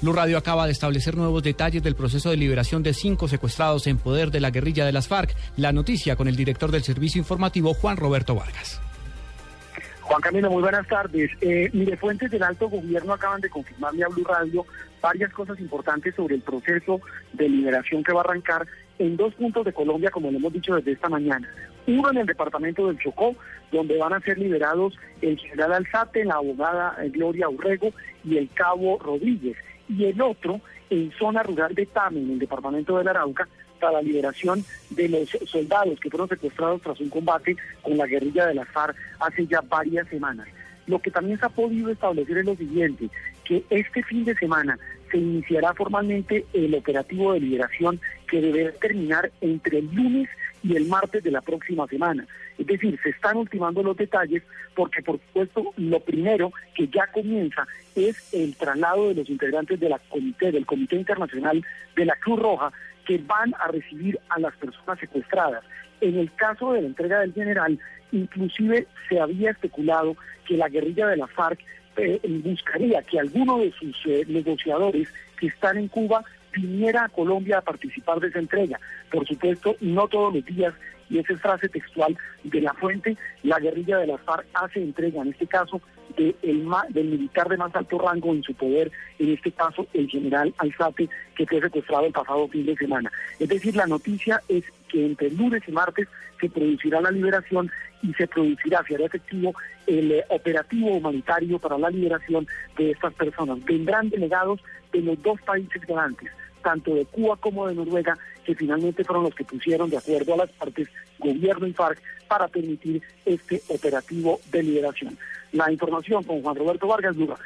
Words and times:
Blue 0.00 0.14
Radio 0.14 0.38
acaba 0.38 0.64
de 0.64 0.72
establecer 0.72 1.14
nuevos 1.14 1.42
detalles 1.42 1.82
del 1.82 1.94
proceso 1.94 2.30
de 2.30 2.38
liberación 2.38 2.82
de 2.82 2.94
cinco 2.94 3.28
secuestrados 3.28 3.86
en 3.86 3.98
poder 3.98 4.30
de 4.30 4.40
la 4.40 4.50
guerrilla 4.50 4.86
de 4.86 4.92
las 4.92 5.08
FARC. 5.08 5.36
La 5.58 5.72
noticia 5.72 6.16
con 6.16 6.26
el 6.26 6.36
director 6.36 6.70
del 6.70 6.82
servicio 6.82 7.18
informativo, 7.18 7.74
Juan 7.74 7.98
Roberto 7.98 8.34
Vargas. 8.34 8.80
Juan 10.00 10.22
Camilo, 10.22 10.50
muy 10.50 10.62
buenas 10.62 10.88
tardes. 10.88 11.30
Eh, 11.42 11.68
mire, 11.74 11.96
fuentes 11.98 12.30
del 12.30 12.42
alto 12.42 12.68
gobierno 12.68 13.12
acaban 13.12 13.42
de 13.42 13.50
confirmarle 13.50 14.02
a 14.02 14.08
Blue 14.08 14.24
Radio 14.24 14.64
varias 15.00 15.32
cosas 15.32 15.58
importantes 15.60 16.14
sobre 16.14 16.36
el 16.36 16.42
proceso 16.42 17.00
de 17.32 17.48
liberación 17.48 18.02
que 18.02 18.12
va 18.12 18.20
a 18.20 18.24
arrancar 18.24 18.66
en 18.98 19.16
dos 19.16 19.34
puntos 19.34 19.64
de 19.64 19.72
Colombia, 19.72 20.10
como 20.10 20.30
lo 20.30 20.38
hemos 20.38 20.52
dicho 20.52 20.74
desde 20.74 20.92
esta 20.92 21.08
mañana. 21.08 21.48
Uno 21.86 22.10
en 22.10 22.18
el 22.18 22.26
departamento 22.26 22.86
del 22.86 22.98
Chocó, 22.98 23.34
donde 23.72 23.96
van 23.96 24.12
a 24.12 24.20
ser 24.20 24.38
liberados 24.38 24.94
el 25.22 25.38
general 25.38 25.72
Alzate, 25.72 26.24
la 26.24 26.34
abogada 26.34 26.96
eh, 27.02 27.08
Gloria 27.08 27.48
Urrego 27.48 27.92
y 28.24 28.36
el 28.36 28.50
cabo 28.50 28.98
Rodríguez 28.98 29.56
y 29.88 30.04
el 30.04 30.20
otro 30.20 30.60
en 30.90 31.10
zona 31.12 31.42
rural 31.42 31.74
de 31.74 31.86
Tame, 31.86 32.20
en 32.20 32.32
el 32.32 32.38
departamento 32.38 32.98
de 32.98 33.04
la 33.04 33.12
Arauca, 33.12 33.48
para 33.80 33.94
la 33.94 34.02
liberación 34.02 34.62
de 34.90 35.08
los 35.08 35.30
soldados 35.46 35.98
que 35.98 36.10
fueron 36.10 36.28
secuestrados 36.28 36.82
tras 36.82 37.00
un 37.00 37.08
combate 37.08 37.56
con 37.82 37.96
la 37.96 38.06
guerrilla 38.06 38.46
de 38.46 38.54
la 38.54 38.66
FARC 38.66 38.94
hace 39.18 39.46
ya 39.46 39.62
varias 39.62 40.06
semanas. 40.08 40.46
Lo 40.86 40.98
que 40.98 41.10
también 41.10 41.38
se 41.38 41.46
ha 41.46 41.48
podido 41.48 41.90
establecer 41.90 42.38
es 42.38 42.44
lo 42.44 42.56
siguiente, 42.56 43.08
que 43.44 43.64
este 43.70 44.02
fin 44.02 44.24
de 44.24 44.34
semana 44.34 44.78
se 45.10 45.18
iniciará 45.18 45.74
formalmente 45.74 46.46
el 46.52 46.74
operativo 46.74 47.32
de 47.32 47.40
liberación 47.40 48.00
que 48.28 48.40
deberá 48.40 48.72
terminar 48.72 49.30
entre 49.40 49.78
el 49.78 49.94
lunes 49.94 50.28
y 50.62 50.76
el 50.76 50.86
martes 50.86 51.22
de 51.22 51.30
la 51.30 51.40
próxima 51.40 51.86
semana. 51.86 52.26
Es 52.58 52.66
decir, 52.66 52.98
se 53.02 53.10
están 53.10 53.36
ultimando 53.36 53.82
los 53.82 53.96
detalles 53.96 54.42
porque, 54.74 55.02
por 55.02 55.18
supuesto, 55.18 55.72
lo 55.76 56.00
primero 56.00 56.52
que 56.74 56.88
ya 56.88 57.06
comienza 57.06 57.66
es 57.94 58.34
el 58.34 58.54
traslado 58.56 59.08
de 59.08 59.14
los 59.14 59.30
integrantes 59.30 59.80
de 59.80 59.88
la 59.88 59.98
comité, 59.98 60.52
del 60.52 60.66
Comité 60.66 60.96
Internacional 60.96 61.64
de 61.96 62.04
la 62.04 62.16
Cruz 62.16 62.38
Roja 62.38 62.72
que 63.06 63.18
van 63.18 63.54
a 63.58 63.68
recibir 63.68 64.18
a 64.28 64.38
las 64.38 64.54
personas 64.56 64.98
secuestradas. 65.00 65.64
En 66.00 66.18
el 66.18 66.32
caso 66.34 66.72
de 66.72 66.82
la 66.82 66.88
entrega 66.88 67.20
del 67.20 67.32
general, 67.32 67.78
inclusive 68.12 68.86
se 69.08 69.20
había 69.20 69.50
especulado 69.50 70.16
que 70.46 70.56
la 70.56 70.68
guerrilla 70.68 71.06
de 71.08 71.16
la 71.16 71.26
FARC 71.26 71.60
eh, 72.00 72.20
buscaría 72.44 73.02
que 73.02 73.18
alguno 73.18 73.58
de 73.58 73.72
sus 73.72 73.96
eh, 74.06 74.24
negociadores 74.28 75.08
que 75.38 75.48
están 75.48 75.78
en 75.78 75.88
Cuba 75.88 76.24
viniera 76.52 77.04
a 77.04 77.08
Colombia 77.08 77.58
a 77.58 77.62
participar 77.62 78.20
de 78.20 78.28
esa 78.28 78.38
entrega. 78.38 78.80
Por 79.10 79.26
supuesto, 79.26 79.76
no 79.80 80.08
todos 80.08 80.34
los 80.34 80.44
días, 80.44 80.74
y 81.10 81.18
esa 81.18 81.32
es 81.34 81.40
frase 81.40 81.68
textual 81.68 82.16
de 82.44 82.60
la 82.60 82.72
fuente, 82.74 83.16
la 83.42 83.58
guerrilla 83.58 83.98
de 83.98 84.06
las 84.06 84.20
FARC 84.22 84.46
hace 84.54 84.80
entrega, 84.80 85.20
en 85.22 85.28
este 85.28 85.46
caso, 85.46 85.80
de 86.16 86.34
el, 86.42 86.66
del 86.90 87.06
militar 87.06 87.48
de 87.48 87.56
más 87.56 87.74
alto 87.74 87.98
rango 87.98 88.32
en 88.32 88.42
su 88.42 88.54
poder, 88.54 88.90
en 89.18 89.32
este 89.34 89.52
caso 89.52 89.86
el 89.92 90.08
general 90.08 90.54
Alzate, 90.58 91.08
que 91.36 91.46
fue 91.46 91.60
secuestrado 91.60 92.06
el 92.06 92.12
pasado 92.12 92.48
fin 92.48 92.66
de 92.66 92.76
semana. 92.76 93.10
Es 93.38 93.48
decir, 93.48 93.76
la 93.76 93.86
noticia 93.86 94.40
es 94.48 94.64
que 94.88 95.04
entre 95.04 95.30
lunes 95.30 95.62
y 95.66 95.72
martes 95.72 96.08
se 96.40 96.48
producirá 96.48 97.00
la 97.00 97.10
liberación 97.10 97.70
y 98.02 98.12
se 98.14 98.26
producirá, 98.26 98.82
se 98.86 98.94
hará 98.94 99.06
efectivo 99.06 99.54
el 99.86 100.12
eh, 100.12 100.24
operativo 100.28 100.88
humanitario 100.96 101.58
para 101.58 101.78
la 101.78 101.90
liberación 101.90 102.46
de 102.76 102.92
estas 102.92 103.12
personas. 103.14 103.62
Vendrán 103.64 104.08
delegados 104.08 104.60
de 104.92 105.00
los 105.02 105.22
dos 105.22 105.40
países 105.42 105.82
garantes, 105.86 106.30
tanto 106.62 106.94
de 106.94 107.04
Cuba 107.06 107.36
como 107.36 107.68
de 107.68 107.74
Noruega, 107.74 108.16
que 108.44 108.54
finalmente 108.54 109.04
fueron 109.04 109.24
los 109.24 109.34
que 109.34 109.44
pusieron 109.44 109.90
de 109.90 109.96
acuerdo 109.96 110.34
a 110.34 110.38
las 110.38 110.50
partes, 110.50 110.88
gobierno 111.18 111.66
y 111.66 111.72
FARC, 111.72 112.00
para 112.28 112.48
permitir 112.48 113.02
este 113.24 113.62
operativo 113.68 114.40
de 114.50 114.62
liberación. 114.62 115.18
La 115.52 115.70
información 115.72 116.22
con 116.22 116.42
Juan 116.42 116.56
Roberto 116.56 116.86
Vargas 116.86 117.16
Lugar. 117.16 117.38